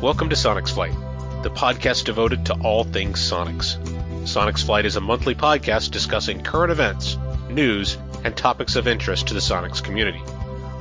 [0.00, 0.94] Welcome to Sonex Flight,
[1.42, 3.76] the podcast devoted to all things Sonex.
[4.22, 7.18] Sonex Flight is a monthly podcast discussing current events,
[7.50, 10.22] news, and topics of interest to the Sonex community.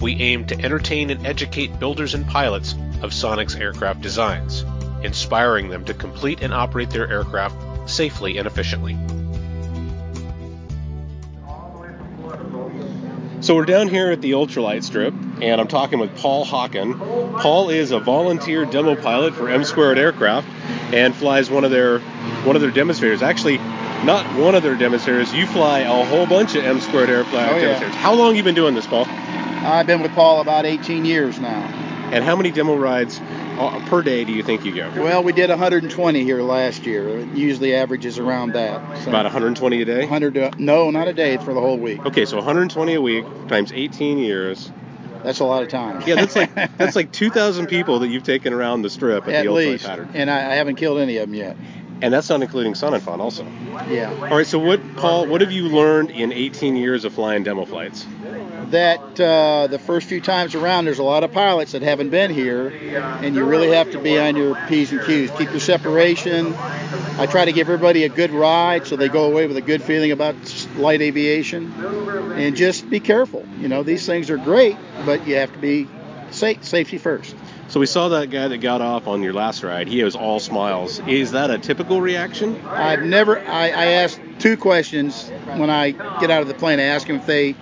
[0.01, 4.63] We aim to entertain and educate builders and pilots of Sonex aircraft designs,
[5.01, 8.95] inspiring them to complete and operate their aircraft safely and efficiently.
[13.41, 16.97] So we're down here at the ultralight strip, and I'm talking with Paul Hawken.
[17.41, 20.47] Paul is a volunteer demo pilot for M Squared Aircraft,
[20.93, 23.21] and flies one of their one of their demonstrators.
[23.21, 23.57] Actually,
[24.03, 25.33] not one of their demonstrators.
[25.33, 27.89] You fly a whole bunch of M Squared Aircraft Oh, yeah.
[27.91, 29.05] How long you been doing this, Paul?
[29.07, 31.61] I've been with Paul about 18 years now.
[32.11, 33.19] And how many demo rides
[33.59, 34.89] uh, per day do you think you go?
[34.95, 37.05] Well, we did 120 here last year.
[37.19, 38.79] It usually averages around that.
[39.03, 39.99] So About 120 a day.
[40.01, 40.37] 100.
[40.37, 42.05] uh, No, not a day for the whole week.
[42.05, 44.71] Okay, so 120 a week times 18 years.
[45.27, 46.01] That's a lot of time.
[46.07, 49.43] Yeah, that's like that's like 2,000 people that you've taken around the strip at, at
[49.45, 49.85] the least.
[49.85, 51.57] pattern, And I, I haven't killed any of them yet.
[52.01, 53.45] and that's not including Sun and Fun also.
[53.89, 54.09] Yeah.
[54.09, 55.27] All right, so what, Paul?
[55.27, 58.05] What have you learned in 18 years of flying demo flights?
[58.71, 62.31] That uh, the first few times around, there's a lot of pilots that haven't been
[62.31, 65.31] here, and you really have to be on your P's and Q's.
[65.31, 66.53] Keep your separation.
[66.55, 69.81] I try to give everybody a good ride so they go away with a good
[69.81, 70.35] feeling about
[70.75, 71.71] light aviation.
[72.35, 73.45] And just be careful.
[73.59, 75.87] You know, these things are great, but you have to be
[76.31, 77.35] safe, safety first.
[77.69, 79.87] So we saw that guy that got off on your last ride.
[79.87, 80.99] He was all smiles.
[81.07, 82.65] Is that a typical reaction?
[82.65, 86.79] I've never, I, I ask two questions when I get out of the plane.
[86.79, 87.55] I ask them if they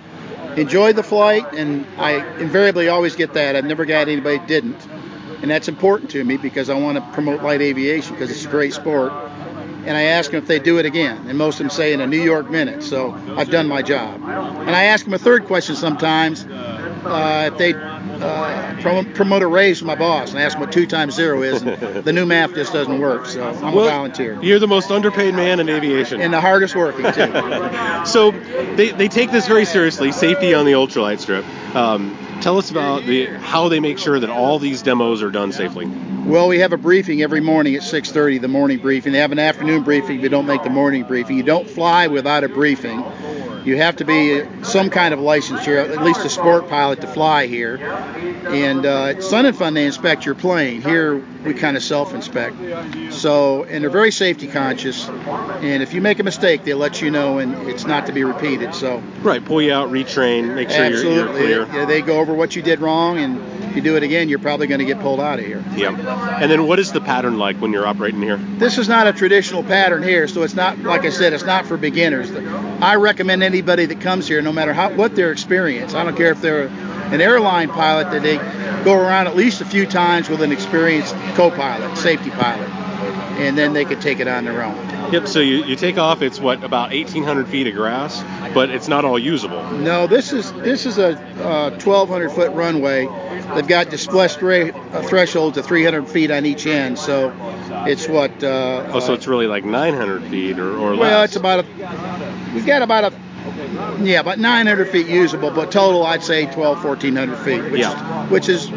[0.56, 3.56] enjoyed the flight, and I invariably always get that.
[3.56, 4.86] I've never got anybody didn't.
[5.42, 8.48] And that's important to me because I want to promote light aviation because it's a
[8.48, 9.12] great sport.
[9.12, 11.28] And I ask them if they do it again.
[11.28, 12.82] And most of them say in a New York minute.
[12.82, 14.20] So I've done my job.
[14.22, 17.72] And I ask them a third question sometimes uh, if they
[18.10, 20.30] uh, promote, promote a raise from my boss.
[20.30, 21.62] And I ask them what two times zero is.
[21.62, 23.26] And the new math just doesn't work.
[23.26, 24.40] So I'm a volunteer.
[24.42, 26.20] You're the most underpaid man in aviation.
[26.20, 28.06] And the hardest working, too.
[28.06, 28.30] so
[28.76, 31.44] they, they take this very seriously, safety on the ultralight strip.
[31.74, 35.52] Um, tell us about the how they make sure that all these demos are done
[35.52, 35.86] safely.
[36.24, 39.12] Well, we have a briefing every morning at 6:30, the morning briefing.
[39.12, 40.20] They have an afternoon briefing.
[40.20, 41.36] We don't make the morning briefing.
[41.36, 43.04] You don't fly without a briefing.
[43.66, 47.48] You have to be some kind of licensure, at least a sport pilot, to fly
[47.48, 47.78] here.
[48.46, 50.82] And uh, at Sun and Fun, they inspect your plane.
[50.82, 52.56] Here, we kind of self-inspect.
[53.12, 55.08] So, and they're very safety conscious.
[55.08, 58.24] And if you make a mistake, they'll let you know, and it's not to be
[58.24, 58.74] repeated.
[58.74, 61.66] So, Right, pull you out, retrain, make sure you're, you're absolutely, clear.
[61.66, 64.38] Yeah, they go over what you did wrong, and if you do it again, you're
[64.38, 65.62] probably going to get pulled out of here.
[65.74, 66.40] Yeah.
[66.40, 68.36] And then what is the pattern like when you're operating here?
[68.36, 71.66] This is not a traditional pattern here, so it's not like I said, it's not
[71.66, 72.30] for beginners.
[72.80, 75.94] I recommend anybody that comes here, no matter how what their experience.
[75.94, 78.36] I don't care if they're an airline pilot, that they
[78.86, 82.68] go around at least a few times with an experienced co-pilot, safety pilot,
[83.40, 84.76] and then they could take it on their own.
[85.12, 85.26] Yep.
[85.26, 86.22] So you, you take off.
[86.22, 88.22] It's what about 1,800 feet of grass,
[88.54, 89.60] but it's not all usable.
[89.72, 93.06] No, this is this is a uh, 1,200 foot runway.
[93.54, 97.32] They've got display stra- uh, thresholds of 300 feet on each end, so
[97.88, 98.42] it's what.
[98.42, 101.00] Uh, Oh, so it's really like 900 feet or, or less.
[101.00, 102.52] Well, it's about a.
[102.54, 103.25] We've got about a.
[104.02, 108.26] Yeah, about 900 feet usable, but total I'd say 12, 1400 feet, which, Yeah.
[108.28, 108.70] which is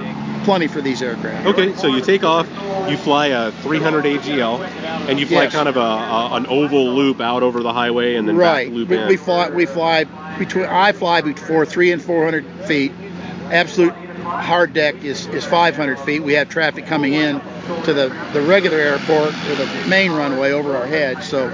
[0.44, 1.46] plenty for these aircraft.
[1.48, 2.48] Okay, so you take off,
[2.90, 4.60] you fly a 300 AGL,
[5.08, 5.54] and you fly Yes.
[5.54, 8.68] kind of a, a an oval loop out over the highway and then Right.
[8.68, 9.08] back loop We, in.
[9.08, 9.50] we fly.
[9.50, 10.06] We fly
[10.38, 10.66] between.
[10.66, 12.92] I fly before three and 400 feet.
[13.52, 16.22] Absolute hard deck is, is 500 feet.
[16.24, 17.42] We have traffic coming in
[17.84, 21.24] to the, the regular airport or the main runway over our head.
[21.24, 21.48] So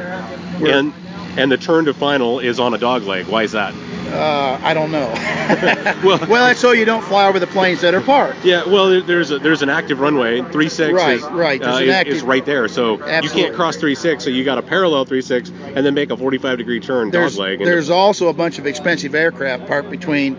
[0.60, 0.94] we're, and
[1.38, 3.28] and the turn to final is on a dog leg.
[3.28, 3.74] Why is that?
[4.08, 5.12] uh, I don't know.
[6.04, 8.44] Well- well, that's so you don't fly over the planes that are parked.
[8.46, 10.42] Yeah, well, there's a, there's an active runway.
[10.52, 12.68] Three six Right, is, right, there's uh, is, active- is right there.
[12.68, 14.24] So you can't cross three six.
[14.24, 17.34] So you got to parallel three six and then make a 45 degree turn there's,
[17.36, 17.62] dog leg.
[17.62, 20.36] and- there's also a bunch of expensive aircraft parked between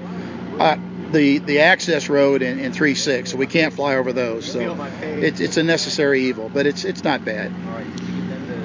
[0.59, 0.77] uh,
[1.13, 4.45] the the access road and, and 36, so we can't fly over those.
[4.51, 7.53] So it's it's a necessary evil, but it's it's not bad.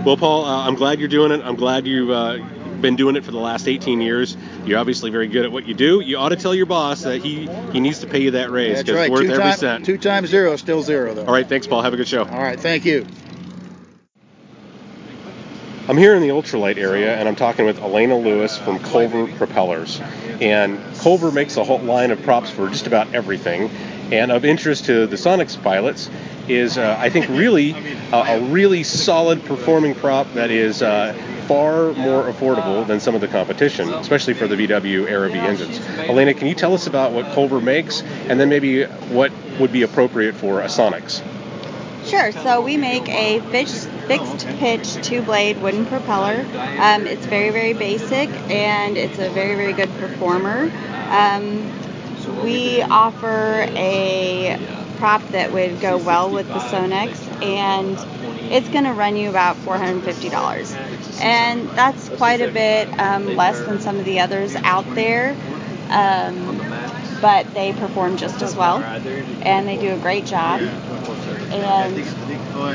[0.06, 1.42] Well, Paul, uh, I'm glad you're doing it.
[1.44, 2.40] I'm glad you've uh,
[2.82, 4.36] been doing it for the last 18 years.
[4.66, 6.00] You're obviously very good at what you do.
[6.00, 8.80] You ought to tell your boss that he he needs to pay you that raise
[8.80, 9.04] because right.
[9.04, 9.86] it's worth two, every time- cent.
[9.86, 11.26] two times zero is still zero, though.
[11.26, 11.84] All right, thanks, Paul.
[11.84, 12.24] Have a good show.
[12.24, 12.60] All right.
[12.60, 13.06] Thank you.
[15.88, 20.00] I'm here in the ultralight area, and I'm talking with Elena Lewis from Culver Propellers.
[20.40, 23.70] And Culver makes a whole line of props for just about everything.
[24.12, 26.10] And of interest to the Sonex pilots
[26.48, 27.74] is, uh, I think, really
[28.12, 31.14] uh, a really solid performing prop that is uh,
[31.48, 35.80] far more affordable than some of the competition, especially for the VW AeroVee engines.
[36.00, 39.84] Elena, can you tell us about what Culver makes, and then maybe what would be
[39.84, 41.24] appropriate for a Sonex?
[42.06, 42.32] Sure.
[42.32, 46.46] So we make a fixed, fixed pitch two blade wooden propeller.
[46.80, 50.72] Um, it's very, very basic and it's a very, very good performer.
[51.10, 51.72] Um,
[52.44, 54.58] we offer a
[54.98, 57.98] prop that would go well with the Sonex and
[58.52, 61.22] it's going to run you about $450.
[61.22, 65.36] And that's quite a bit um, less than some of the others out there.
[65.90, 66.58] Um,
[67.22, 70.62] but they perform just as well and they do a great job.
[70.62, 71.98] And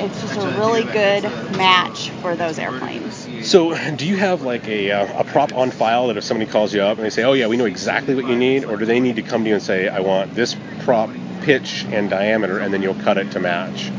[0.03, 1.25] it's just a really good
[1.57, 3.16] match for those airplanes.
[3.46, 6.75] So, do you have like a, uh, a prop on file that if somebody calls
[6.75, 8.87] you up and they say, "Oh yeah, we know exactly what you need," or do
[8.87, 11.10] they need to come to you and say, "I want this prop
[11.43, 13.93] pitch and diameter," and then you'll cut it to match?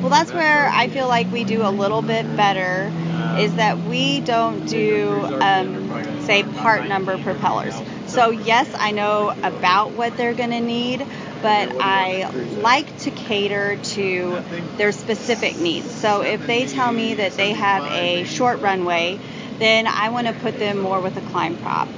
[0.00, 2.90] Well, that's where I feel like we do a little bit better
[3.36, 7.74] is that we don't do, um, say, part number propellers.
[8.06, 11.06] So, yes, I know about what they're going to need,
[11.42, 12.30] but I
[12.62, 14.40] like to cater to
[14.76, 15.90] their specific needs.
[15.90, 19.18] So, if they tell me that they have a short runway,
[19.58, 21.88] then I want to put them more with a climb prop.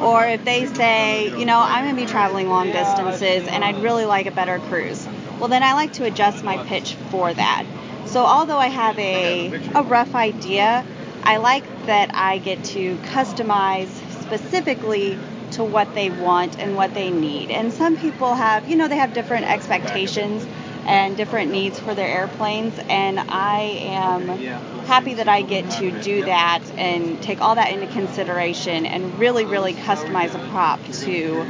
[0.00, 3.82] Or if they say, you know, I'm going to be traveling long distances and I'd
[3.82, 5.06] really like a better cruise,
[5.38, 7.64] well, then I like to adjust my pitch for that.
[8.06, 10.84] So, although I have a, a rough idea,
[11.22, 13.88] I like that I get to customize
[14.22, 15.18] specifically
[15.52, 17.50] to what they want and what they need.
[17.50, 20.46] And some people have, you know, they have different expectations
[20.86, 24.28] and different needs for their airplanes and I am
[24.86, 29.44] happy that I get to do that and take all that into consideration and really
[29.44, 31.46] really customize a prop to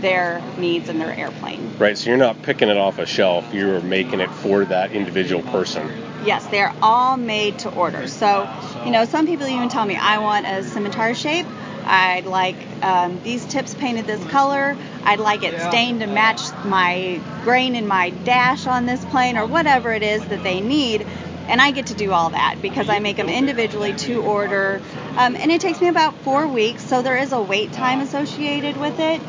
[0.00, 1.76] their needs and their airplane.
[1.78, 5.42] Right, so you're not picking it off a shelf, you're making it for that individual
[5.42, 5.90] person.
[6.24, 8.06] Yes, they're all made to order.
[8.06, 8.48] So,
[8.84, 11.46] you know, some people even tell me I want a scimitar shape.
[11.84, 14.76] I'd like um, these tips painted this color.
[15.04, 19.46] I'd like it stained to match my grain in my dash on this plane or
[19.46, 21.06] whatever it is that they need.
[21.46, 24.80] And I get to do all that because I make them individually to order.
[25.16, 28.78] Um, and it takes me about four weeks, so there is a wait time associated
[28.78, 29.20] with it.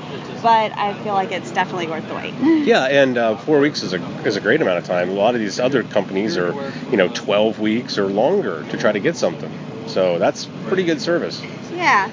[0.41, 2.33] But I feel like it's definitely worth the wait.
[2.65, 5.09] Yeah, and uh, four weeks is a is a great amount of time.
[5.09, 6.53] A lot of these other companies are,
[6.89, 9.51] you know, 12 weeks or longer to try to get something.
[9.87, 11.43] So that's pretty good service.
[11.73, 12.09] Yeah.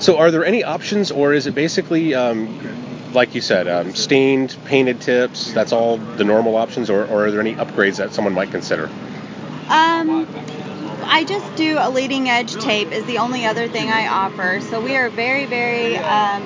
[0.00, 2.48] So, are there any options, or is it basically, um,
[3.12, 5.52] like you said, um, stained, painted tips?
[5.52, 8.86] That's all the normal options, or, or, are there any upgrades that someone might consider?
[9.68, 10.26] Um,
[11.04, 14.60] I just do a leading edge tape is the only other thing I offer.
[14.62, 16.44] So we are very, very um,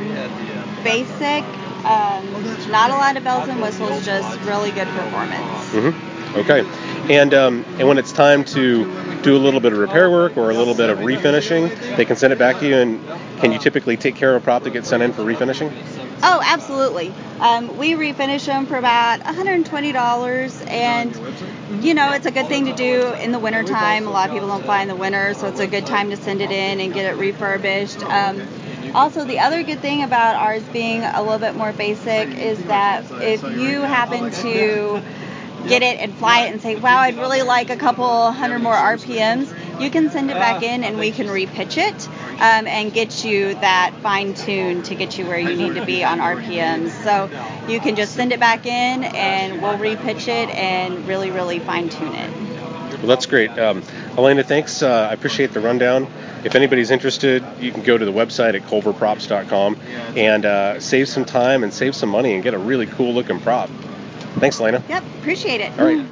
[0.83, 1.45] basic.
[1.85, 5.71] Um, not a lot of bells and whistles, just really good performance.
[5.71, 6.39] Mm-hmm.
[6.39, 7.15] Okay.
[7.15, 8.85] And um, and when it's time to
[9.25, 12.17] do a little bit of repair work or a little bit of refinishing, they can
[12.17, 12.77] send it back to you.
[12.77, 13.01] And
[13.41, 15.73] can you typically take care of a prop that gets sent in for refinishing?
[16.23, 17.13] Oh, absolutely.
[17.41, 22.73] Um, we refinish them for about $120, and you know it's a good thing to
[22.73, 24.07] do in the wintertime.
[24.07, 26.17] A lot of people don't fly in the winter, so it's a good time to
[26.17, 28.03] send it in and get it refurbished.
[28.05, 28.41] Um,
[28.95, 33.05] also, the other good thing about ours being a little bit more basic is that
[33.21, 35.03] if you happen to
[35.69, 38.75] get it and fly it and say, wow, I'd really like a couple hundred more
[38.75, 42.09] RPMs, you can send it back in and we can repitch it
[42.41, 46.05] um, and get you that fine tune to get you where you need to be
[46.05, 46.91] on RPMs.
[47.03, 47.31] So
[47.71, 51.89] you can just send it back in and we'll repitch it and really, really fine
[51.89, 52.31] tune it.
[52.99, 53.51] Well, that's great.
[53.59, 53.83] Um,
[54.17, 54.83] Elena, thanks.
[54.83, 56.07] Uh, I appreciate the rundown.
[56.45, 59.77] If anybody's interested, you can go to the website at culverprops.com
[60.17, 63.41] and uh, save some time and save some money and get a really cool looking
[63.41, 63.69] prop.
[64.41, 64.83] Thanks, Lena.
[64.89, 65.79] Yep, appreciate it.
[65.79, 66.05] All right.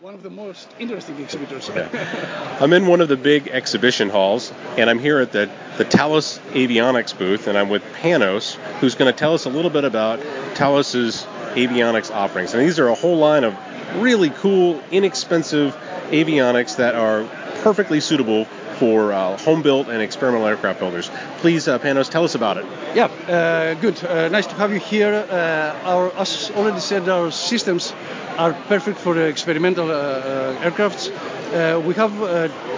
[0.00, 1.70] One of the most interesting exhibitors.
[1.74, 2.58] Yeah.
[2.60, 6.38] I'm in one of the big exhibition halls, and I'm here at the, the Talos
[6.50, 10.20] Avionics booth, and I'm with Panos, who's going to tell us a little bit about
[10.54, 12.52] Talos's avionics offerings.
[12.52, 13.56] And these are a whole line of
[13.96, 15.74] really cool, inexpensive
[16.10, 17.24] avionics that are
[17.62, 18.46] perfectly suitable
[18.78, 21.10] for uh, home built and experimental aircraft builders.
[21.38, 22.66] Please, uh, Panos, tell us about it.
[22.94, 24.02] Yeah, uh, good.
[24.04, 25.12] Uh, nice to have you here.
[25.14, 27.92] Uh, our, as already said, our systems
[28.38, 31.10] are perfect for experimental uh, aircrafts.
[31.86, 32.12] we have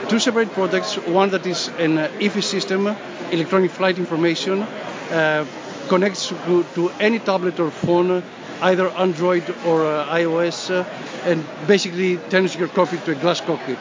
[0.08, 0.96] two separate products.
[0.96, 2.86] One that is an EFIS system,
[3.30, 4.66] electronic flight information,
[5.88, 8.22] connects to, to, any tablet or phone
[8.62, 10.84] either Android or uh, iOS, uh,
[11.24, 13.78] and basically turns your cockpit to a glass cockpit.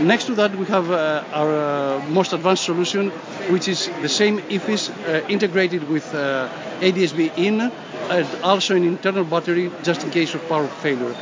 [0.00, 3.10] Next to that, we have uh, our uh, most advanced solution,
[3.50, 6.48] which is the same EFIS uh, integrated with uh,
[6.80, 11.14] ADS-B in and also an internal battery just in case of power failure.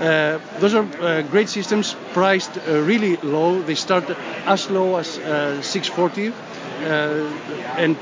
[0.00, 3.60] Uh, those are uh, great systems priced really low.
[3.60, 4.08] They start
[4.46, 5.08] as low as
[5.66, 6.32] 640
[7.76, 7.96] and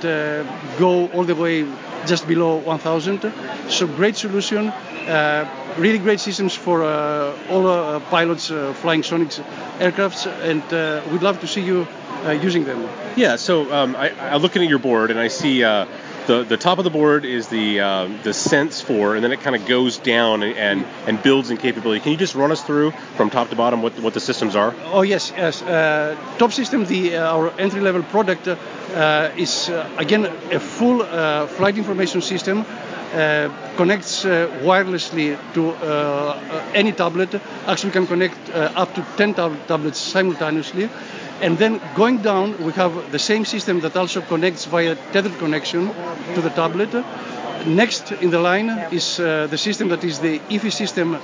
[0.78, 1.66] go all the way
[2.06, 3.32] just below 1,000.
[3.68, 4.72] So great solution.
[5.06, 9.42] Uh, really great systems for uh, all uh, pilots uh, flying Sonex
[9.78, 11.86] aircrafts, and uh, we'd love to see you
[12.26, 12.88] uh, using them.
[13.16, 15.86] Yeah, so um, I, I'm looking at your board and I see uh,
[16.26, 19.40] the the top of the board is the uh, the Sense 4, and then it
[19.40, 22.00] kind of goes down and, and and builds in capability.
[22.00, 24.74] Can you just run us through from top to bottom what what the systems are?
[24.92, 25.62] Oh yes, yes.
[25.62, 31.46] Uh, top system, the uh, our entry-level product uh, is uh, again a full uh,
[31.46, 32.64] flight information system.
[33.12, 37.34] Uh, connects uh, wirelessly to uh, any tablet.
[37.66, 40.88] Actually, we can connect up to 10 tab- tablets simultaneously.
[41.40, 45.88] And then going down, we have the same system that also connects via tethered connection
[46.34, 46.90] to the tablet.
[47.66, 51.18] Next in the line is the system that is the EFIS system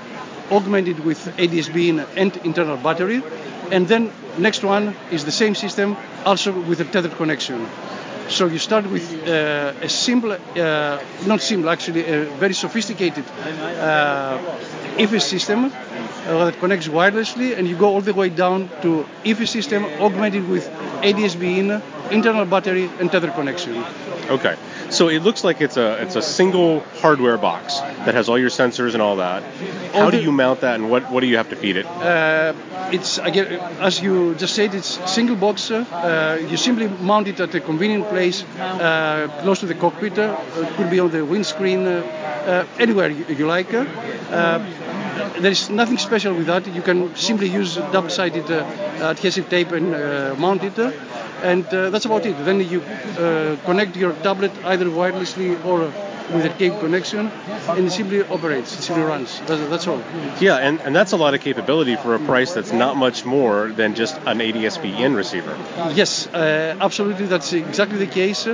[0.51, 3.23] augmented with ADSB and internal battery.
[3.71, 7.69] And then next one is the same system also with a tethered connection.
[8.29, 14.39] So you start with uh, a simple, uh, not simple actually, a very sophisticated uh,
[15.21, 15.71] system uh,
[16.47, 20.69] that connects wirelessly, and you go all the way down to EFIS system augmented with
[21.03, 23.85] ADSB in, internal battery, and tether connection.
[24.29, 24.57] Okay,
[24.91, 28.51] so it looks like it's a it's a single hardware box that has all your
[28.51, 29.43] sensors and all that.
[29.93, 31.87] How do you mount that, and what what do you have to feed it?
[31.87, 32.55] Uh,
[32.93, 33.47] it's again,
[33.81, 35.71] as you just said, it's single box.
[35.71, 40.19] Uh, you simply mount it at a convenient place, uh, close to the cockpit.
[40.19, 42.03] Uh, it could be on the windscreen, uh,
[42.47, 43.73] uh, anywhere you, you like.
[43.75, 44.59] Uh,
[45.41, 46.67] there is nothing special with that.
[46.67, 48.65] You can simply use double-sided uh,
[49.01, 50.93] adhesive tape and uh, mount it, uh,
[51.43, 52.37] and uh, that's about it.
[52.45, 55.93] Then you uh, connect your tablet either wirelessly or
[56.33, 57.31] with a cable connection,
[57.69, 58.77] and it simply operates.
[58.79, 59.41] It simply runs.
[59.47, 60.03] That's, that's all.
[60.41, 63.69] Yeah, and, and that's a lot of capability for a price that's not much more
[63.69, 65.57] than just an ADSB in receiver.
[65.95, 67.27] Yes, uh, absolutely.
[67.27, 68.49] That's exactly the case.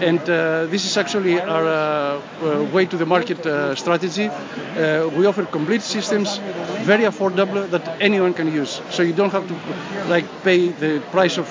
[0.00, 4.28] And uh, this is actually our uh, uh, way to the market uh, strategy.
[4.28, 6.38] Uh, we offer complete systems,
[6.82, 8.80] very affordable, that anyone can use.
[8.90, 11.48] So you don't have to like pay the price of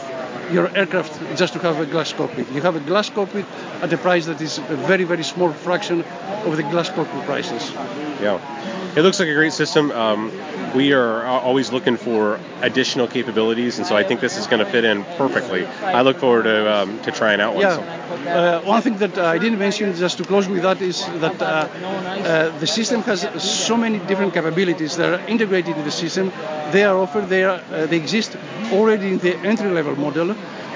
[0.51, 2.49] your aircraft just to have a glass cockpit.
[2.51, 3.45] You have a glass cockpit
[3.81, 6.03] at a price that is a very, very small fraction
[6.45, 8.06] of the glass cockpit prices.
[8.21, 9.91] Yeah, it looks like a great system.
[9.91, 10.31] Um,
[10.75, 14.71] we are always looking for additional capabilities, and so I think this is going to
[14.71, 15.65] fit in perfectly.
[15.65, 17.61] I look forward to um, to trying out one.
[17.61, 17.97] Yeah.
[18.27, 21.45] Uh, one thing that I didn't mention, just to close with that, is that uh,
[21.45, 26.31] uh, the system has so many different capabilities that are integrated in the system.
[26.71, 28.35] They are offered, they, are, uh, they exist
[28.71, 30.35] already in the entry-level model.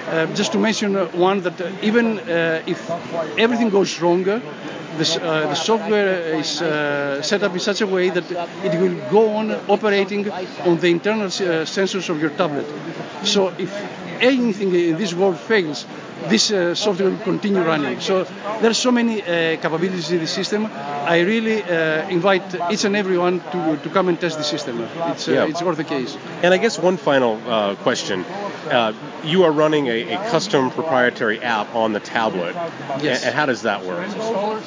[0.09, 2.89] Uh, just to mention uh, one that uh, even uh, if
[3.37, 4.39] everything goes wrong, uh,
[4.97, 8.29] the, uh, the software is uh, set up in such a way that
[8.63, 10.29] it will go on operating
[10.65, 12.65] on the internal uh, sensors of your tablet.
[13.23, 13.71] So if
[14.19, 15.85] anything in this world fails,
[16.27, 17.99] this uh, software will continue running.
[17.99, 18.25] So
[18.59, 19.25] there are so many uh,
[19.61, 20.65] capabilities in the system.
[20.65, 24.81] I really uh, invite each and everyone to, to come and test the system.
[24.81, 25.45] It's, uh, Yeah.
[25.47, 26.17] it's worth the case.
[26.43, 28.25] And I guess one final uh, question:
[28.69, 32.55] uh, You are running a, a custom proprietary app on the tablet,
[33.01, 33.23] Yes.
[33.25, 34.07] and, how does that work?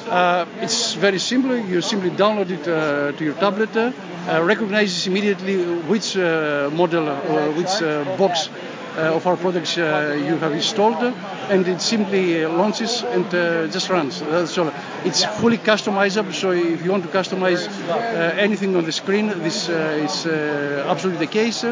[0.09, 1.55] Uh, it's very simple.
[1.57, 3.91] You simply download it uh, to your tablet, uh,
[4.27, 8.49] uh, recognizes immediately which uh, model or which uh, box
[8.97, 11.03] uh, of our products uh, you have installed,
[11.49, 14.21] and it simply uh, launches and uh, just runs.
[14.21, 14.71] That's all.
[15.03, 17.93] It's fully customizable, so if you want to customize uh,
[18.39, 21.65] anything on the screen, this uh, is uh, absolutely the case.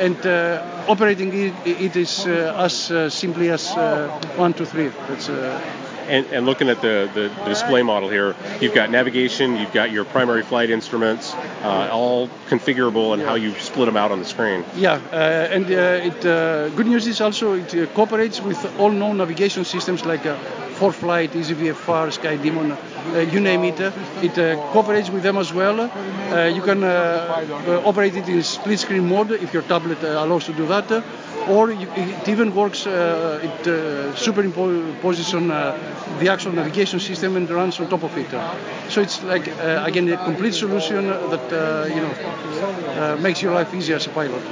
[0.00, 4.88] And uh, operating it, it is uh, as uh, simply as uh, one, two, three.
[5.08, 5.60] That's uh,
[6.08, 9.90] And, and looking at the, the, the display model here, you've got navigation, you've got
[9.90, 11.32] your primary flight instruments,
[11.62, 14.64] uh, all configurable and how you split them out on the screen.
[14.76, 18.90] Yeah, uh, and uh, it, uh, good news is also it uh, cooperates with all
[18.90, 20.26] known navigation systems like
[20.74, 22.76] uh, ForeFlight, EasyVFR, SkyDemon,
[23.14, 23.80] uh, you name it.
[23.80, 25.80] Uh, it uh, cooperates with them as well.
[25.80, 30.52] Uh, you can uh, operate it in split screen mode if your tablet allows to
[30.52, 31.04] do that.
[31.48, 33.64] Or you, it even works, it
[34.16, 35.48] superimposes on
[36.18, 38.30] the actual navigation system and runs on top of it.
[38.90, 44.06] So it's like, again, a complete solution that you know makes your life easier as
[44.06, 44.42] a pilot.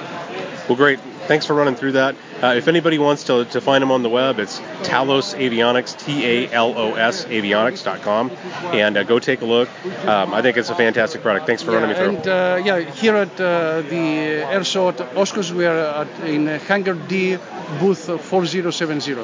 [0.69, 0.99] Well, great.
[1.26, 2.17] Thanks for running through that.
[2.43, 6.25] Uh, if anybody wants to, to find them on the web, it's Talos Avionics, T
[6.26, 8.31] A L O S avionics.com,
[8.73, 9.69] and uh, go take a look.
[10.07, 11.47] Um, I think it's a fantastic product.
[11.47, 12.17] Thanks for running me through.
[12.17, 16.49] And uh, yeah, here at uh, the air show at Oshkosh, we are at, in
[16.49, 17.37] uh, Hangar D,
[17.79, 19.17] booth 4070.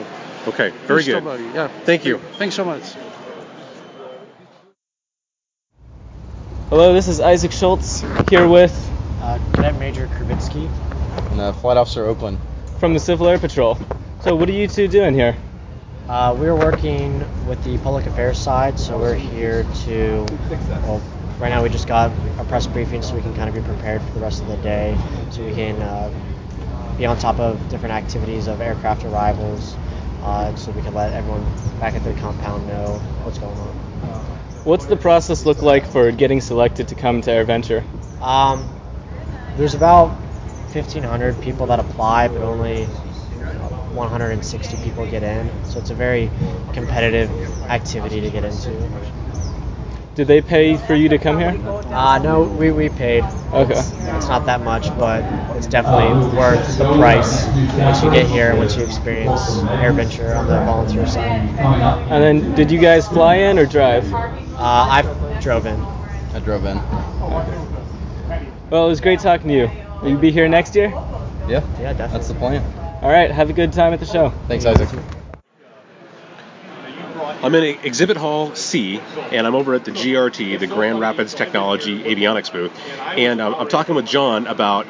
[0.46, 1.24] Okay, very good.
[1.54, 1.68] Yeah.
[1.84, 2.18] Thank you.
[2.38, 2.82] Thanks so much.
[6.70, 8.72] Hello, this is Isaac Schultz here with
[9.20, 10.70] Uh, Cadet Major Kravitsky.
[11.38, 12.36] And uh, Flight Officer Oakland.
[12.80, 13.78] from the Civil Air Patrol.
[14.22, 15.36] So, what are you two doing here?
[16.08, 20.26] Uh, we're working with the public affairs side, so we're here to.
[20.82, 21.00] Well,
[21.38, 24.02] right now we just got a press briefing, so we can kind of be prepared
[24.02, 24.98] for the rest of the day,
[25.30, 26.12] so we can uh,
[26.98, 29.76] be on top of different activities of aircraft arrivals,
[30.24, 31.44] uh, so we can let everyone
[31.78, 33.76] back at the compound know what's going on.
[34.64, 37.84] What's the process look like for getting selected to come to AirVenture?
[38.20, 38.68] Um,
[39.56, 40.18] there's about
[40.74, 45.50] 1,500 people that apply, but only 160 people get in.
[45.64, 46.30] So it's a very
[46.72, 47.30] competitive
[47.62, 48.70] activity to get into.
[50.14, 51.50] Did they pay for you to come here?
[51.94, 53.22] Uh, no, we, we paid.
[53.52, 53.72] Okay.
[53.72, 55.22] It's, it's not that much, but
[55.56, 57.46] it's definitely worth the price
[57.78, 61.24] once you get here and once you experience air AirVenture on the volunteer side.
[62.10, 64.12] And then, did you guys fly in or drive?
[64.12, 64.24] Uh,
[64.58, 65.80] I drove in.
[65.80, 66.76] I drove in.
[68.70, 69.70] Well, it was great talking to you.
[70.02, 70.90] Will you be here next year?
[70.90, 72.08] Yeah, Yeah, definitely.
[72.12, 72.62] that's the plan.
[73.02, 73.30] All right.
[73.30, 74.30] Have a good time at the show.
[74.48, 74.88] Thanks, Isaac.
[77.40, 79.00] I'm in Exhibit Hall C,
[79.30, 82.72] and I'm over at the GRT, the Grand Rapids Technology Avionics booth,
[83.16, 84.86] and um, I'm talking with John about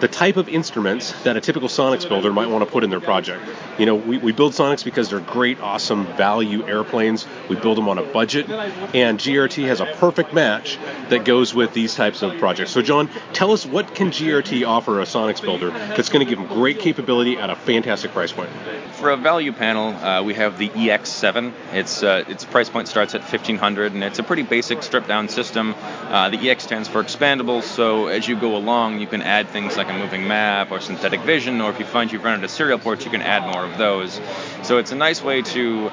[0.00, 3.00] the type of instruments that a typical Sonex builder might want to put in their
[3.00, 3.42] project.
[3.78, 7.26] You know, we, we build Sonex because they're great, awesome value airplanes.
[7.48, 11.72] We build them on a budget, and GRT has a perfect match that goes with
[11.72, 12.70] these types of projects.
[12.70, 16.38] So, John, tell us what can GRT offer a Sonex builder that's going to give
[16.38, 18.50] them great capability at a fantastic price point.
[18.94, 21.52] For a value panel, uh, we have the EX7.
[21.72, 25.28] Its uh, its price point starts at 1500, and it's a pretty basic stripped down
[25.28, 25.74] system.
[25.76, 29.76] Uh, the EX stands for expandable, so as you go along, you can add things
[29.76, 32.78] like a moving map or synthetic vision, or if you find you've run of serial
[32.78, 34.20] ports, you can add more of those.
[34.62, 35.90] So it's a nice way to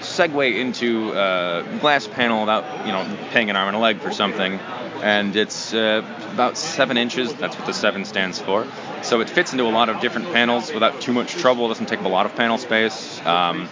[0.00, 4.12] segue into a glass panel without you know paying an arm and a leg for
[4.12, 4.58] something.
[5.02, 6.02] And it's uh,
[6.32, 7.32] about seven inches.
[7.34, 8.66] That's what the seven stands for.
[9.02, 11.66] So it fits into a lot of different panels without too much trouble.
[11.66, 13.24] It doesn't take up a lot of panel space.
[13.24, 13.68] Um,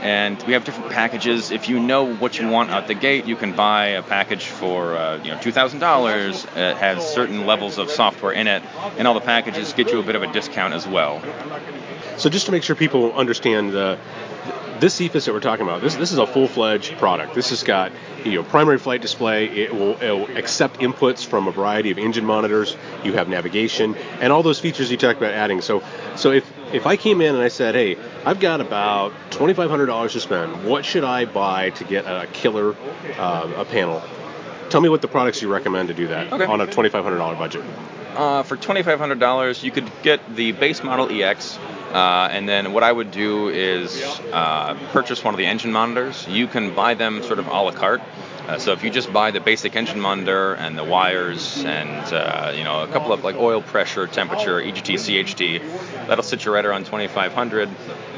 [0.00, 1.50] and we have different packages.
[1.50, 4.96] If you know what you want out the gate, you can buy a package for
[4.96, 6.44] uh, you know two thousand dollars.
[6.56, 8.62] It has certain levels of software in it,
[8.96, 11.22] and all the packages get you a bit of a discount as well.
[12.16, 13.98] So just to make sure people understand the
[14.80, 17.34] this EFIS that we're talking about, this this is a full-fledged product.
[17.34, 17.92] This has got
[18.24, 19.46] you know primary flight display.
[19.46, 22.76] It will, it will accept inputs from a variety of engine monitors.
[23.04, 25.60] You have navigation and all those features you talked about adding.
[25.60, 25.82] So
[26.16, 30.20] so if if I came in and I said, hey, I've got about $2,500 to
[30.20, 30.64] spend.
[30.64, 32.76] What should I buy to get a killer
[33.18, 34.02] uh, a panel?
[34.68, 36.44] Tell me what the products you recommend to do that Okay.
[36.44, 37.64] on a $2,500 budget.
[38.14, 41.58] Uh, for $2,500, you could get the base model EX,
[41.92, 44.00] uh, and then what I would do is
[44.32, 46.26] uh, purchase one of the engine monitors.
[46.28, 48.02] You can buy them sort of a la carte.
[48.46, 52.52] Uh, so if you just buy the basic engine monitor and the wires and uh,
[52.54, 56.64] you know a couple of like oil pressure, temperature, EGT, CHT, that'll sit you right
[56.64, 57.68] around 2,500.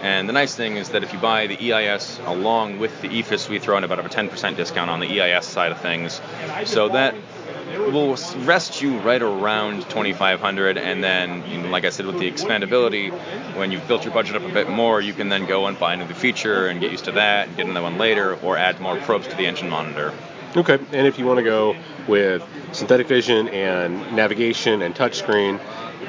[0.03, 3.49] And the nice thing is that if you buy the EIS along with the EFIS,
[3.49, 6.21] we throw in about a 10% discount on the EIS side of things.
[6.65, 7.15] So that
[7.93, 13.11] will rest you right around 2500 and then like i said with the expandability
[13.57, 15.95] when you've built your budget up a bit more you can then go and buy
[15.95, 18.97] another feature and get used to that and get another one later or add more
[18.99, 20.13] probes to the engine monitor
[20.55, 21.75] Okay, and if you want to go
[22.07, 25.59] with synthetic vision and navigation and touchscreen,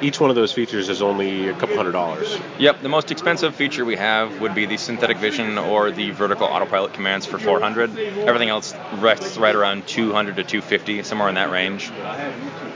[0.01, 2.37] each one of those features is only a couple hundred dollars.
[2.57, 6.45] yep the most expensive feature we have would be the synthetic vision or the vertical
[6.47, 11.49] autopilot commands for 400 everything else rests right around 200 to 250 somewhere in that
[11.51, 11.89] range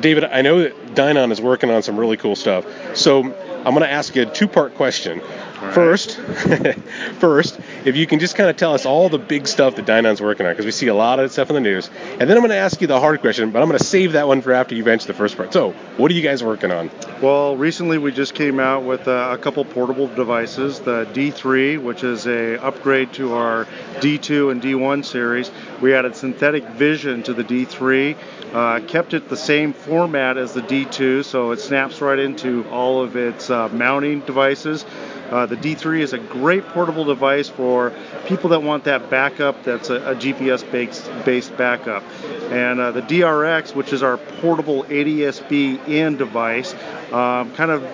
[0.00, 2.66] David, I know that Dynon is working on some really cool stuff.
[2.94, 5.22] So I'm going to ask you a two-part question.
[5.56, 6.18] First,
[7.18, 10.20] first, if you can just kind of tell us all the big stuff that Dynon's
[10.20, 11.88] working on, because we see a lot of stuff in the news.
[12.10, 14.12] And then I'm going to ask you the hard question, but I'm going to save
[14.12, 15.54] that one for after you've answered the first part.
[15.54, 16.90] So, what are you guys working on?
[17.22, 20.80] Well, recently we just came out with uh, a couple portable devices.
[20.80, 23.64] The D3, which is a upgrade to our
[24.00, 25.50] D2 and D1 series.
[25.80, 28.16] We added synthetic vision to the D3.
[28.52, 33.02] Uh, kept it the same format as the D2, so it snaps right into all
[33.02, 34.84] of its uh, mounting devices.
[35.30, 37.92] Uh, the D3 is a great portable device for
[38.26, 42.02] people that want that backup that's a, a GPS based, based backup.
[42.50, 46.74] And uh, the DRX, which is our portable ADSB in device,
[47.12, 47.84] um, kind of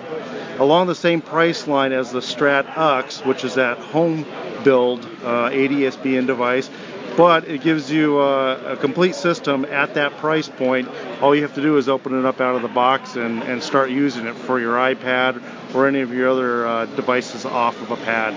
[0.59, 4.25] along the same price line as the Strat Ux, which is that home
[4.63, 6.69] build uh, ADSB in device
[7.15, 10.89] but it gives you a, a, complete system at that price point.
[11.21, 13.61] All you have to do is open it up out of the box and, and
[13.61, 15.41] start using it for your iPad
[15.73, 18.33] or any of your other uh, devices off of a pad.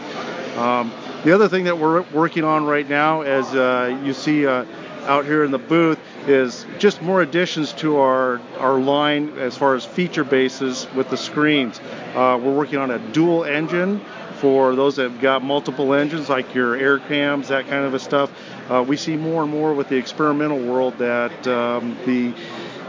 [0.57, 0.93] Um,
[1.25, 4.65] the other thing that we're working on right now, as uh, you see uh,
[5.05, 9.75] out here in the booth, is just more additions to our, our line as far
[9.75, 11.81] as feature bases with the screens.
[12.15, 14.01] Uh, we're working on a dual engine
[14.37, 18.31] for those that have got multiple engines, like your AirCams, that kind of a stuff.
[18.71, 22.35] Uh, we see more and more with the experimental world that um, the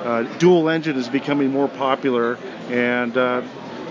[0.04, 2.38] uh, dual engine is becoming more popular,
[2.70, 3.42] and uh,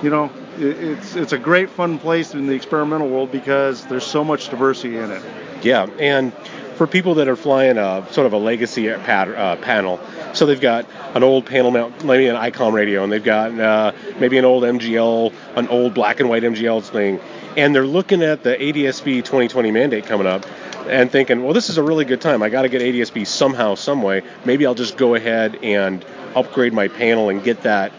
[0.03, 4.07] you know it, it's it's a great fun place in the experimental world because there's
[4.07, 5.23] so much diversity in it.
[5.63, 6.33] Yeah, and
[6.77, 9.99] for people that are flying a sort of a legacy uh, panel,
[10.35, 13.93] so they've got an old panel mount, maybe an ICOM radio, and they've got uh,
[14.21, 17.19] maybe an old MGL, an old black and white MGL thing,
[17.57, 20.45] and they're looking at the ADSB 2020 mandate coming up
[20.89, 22.43] and thinking, well, this is a really good time.
[22.43, 24.23] I got to get ADSB somehow, some way.
[24.45, 26.05] Maybe I'll just go ahead and
[26.35, 27.93] upgrade my panel and get that.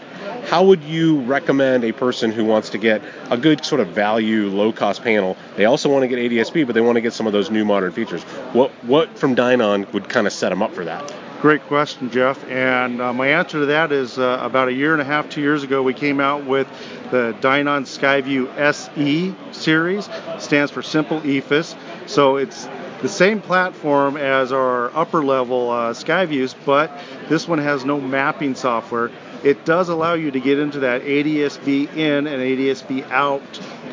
[0.48, 4.48] How would you recommend a person who wants to get a good sort of value,
[4.48, 5.36] low cost panel?
[5.58, 7.66] They also want to get ADSB, but they want to get some of those new
[7.66, 8.24] modern features.
[8.54, 11.14] What what from Dynon would kind of set them up for that?
[11.42, 12.44] Great question, Jeff.
[12.50, 15.42] And uh, my answer to that is uh, about a year and a half, two
[15.42, 16.68] years ago, we came out with
[17.12, 20.10] the Dynon Skyview SE series.
[20.40, 21.76] Stands for Simple EFIS.
[22.08, 22.68] So it's
[23.02, 26.92] the same platform as our upper level uh, Skyviews, but
[27.30, 29.12] this one has no mapping software.
[29.44, 33.42] It does allow you to get into that ADSB in and ADSB out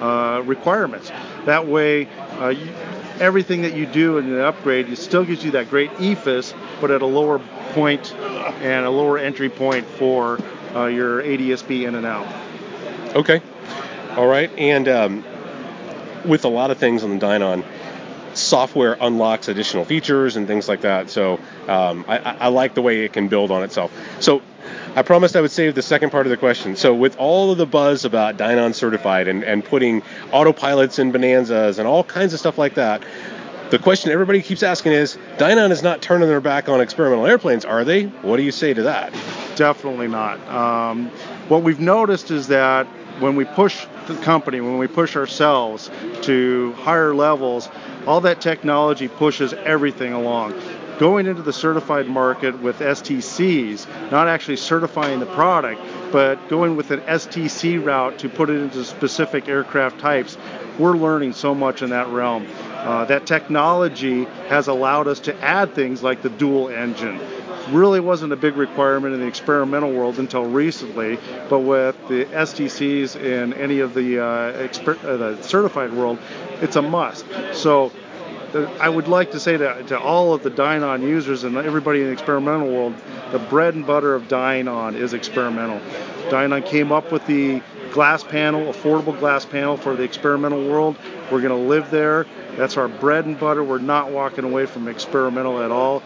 [0.00, 1.12] uh, requirements.
[1.44, 2.08] That way,
[2.40, 2.72] uh, you,
[3.20, 6.90] everything that you do in the upgrade, it still gives you that great EFIS, but
[6.90, 7.38] at a lower
[7.72, 10.38] point and a lower entry point for
[10.74, 12.26] uh, your ADSB in and out.
[13.14, 13.40] Okay.
[14.16, 14.50] All right.
[14.58, 15.24] And um,
[16.24, 17.64] with a lot of things on the Dynon,
[18.34, 21.10] software unlocks additional features and things like that.
[21.10, 23.92] So um, I, I, like the way it can build on itself.
[24.20, 24.42] So
[24.96, 26.76] I promised I would save the second part of the question.
[26.76, 31.78] So with all of the buzz about Dynon certified and, and putting autopilots in Bonanzas
[31.78, 33.02] and all kinds of stuff like that,
[33.70, 37.64] the question everybody keeps asking is Dynon is not turning their back on experimental airplanes,
[37.64, 38.04] are they?
[38.04, 39.12] What do you say to that?
[39.56, 40.38] Definitely not.
[40.48, 41.08] Um,
[41.48, 42.86] what we've noticed is that
[43.20, 45.90] when we push the company, when we push ourselves
[46.22, 47.68] to higher levels,
[48.06, 50.54] all that technology pushes everything along.
[50.98, 55.80] Going into the certified market with STCs, not actually certifying the product,
[56.12, 60.38] but going with an STC route to put it into specific aircraft types,
[60.78, 62.46] we're learning so much in that realm.
[62.60, 67.18] Uh, that technology has allowed us to add things like the dual engine,
[67.70, 73.16] really wasn't a big requirement in the experimental world until recently, but with the STCs
[73.16, 76.18] and any of the, uh, exper- uh, the certified world,
[76.60, 77.24] it's a must.
[77.52, 77.92] So
[78.54, 82.00] uh, I would like to say to, to all of the Dynon users and everybody
[82.00, 82.94] in the experimental world,
[83.32, 85.80] the bread and butter of Dynon is experimental.
[86.30, 90.96] Dynon came up with the glass panel, affordable glass panel for the experimental world.
[91.30, 92.26] We're going to live there.
[92.56, 93.62] That's our bread and butter.
[93.62, 96.02] We're not walking away from experimental at all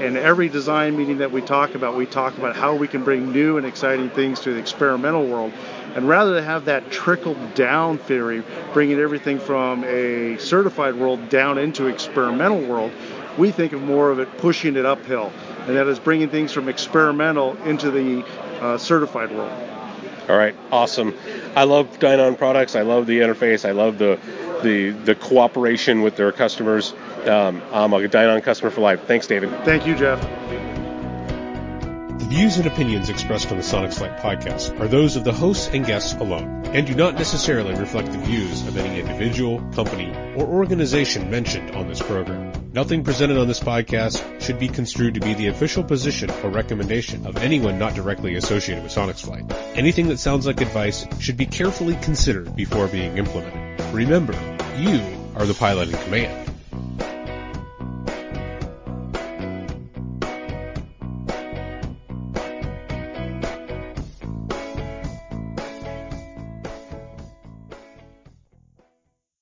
[0.00, 3.32] in every design meeting that we talk about, we talk about how we can bring
[3.32, 5.52] new and exciting things to the experimental world.
[5.94, 11.56] And rather than have that trickle down theory, bringing everything from a certified world down
[11.56, 12.92] into experimental world,
[13.38, 15.32] we think of more of it pushing it uphill.
[15.66, 18.24] And that is bringing things from experimental into the
[18.60, 19.52] uh, certified world.
[20.28, 21.16] All right, awesome.
[21.54, 22.74] I love Dynon products.
[22.74, 23.66] I love the interface.
[23.66, 24.18] I love the
[24.66, 26.92] the the cooperation with their customers.
[27.24, 29.04] Um, I'm a Dynon customer for life.
[29.06, 29.50] Thanks, David.
[29.64, 30.20] Thank you, Jeff.
[32.18, 35.68] The views and opinions expressed on the Sonex Flight podcast are those of the hosts
[35.72, 40.44] and guests alone, and do not necessarily reflect the views of any individual, company, or
[40.44, 42.52] organization mentioned on this program.
[42.72, 47.26] Nothing presented on this podcast should be construed to be the official position or recommendation
[47.26, 49.44] of anyone not directly associated with Sonex Flight.
[49.76, 53.80] Anything that sounds like advice should be carefully considered before being implemented.
[53.94, 55.00] Remember, you
[55.36, 56.45] are the pilot in command.